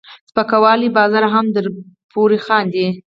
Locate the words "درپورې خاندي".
1.55-2.87